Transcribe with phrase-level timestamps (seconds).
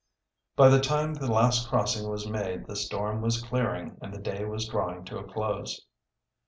[0.55, 4.43] By the time the last crossing was made the storm was clearing and the day
[4.45, 5.85] was drawing to a close.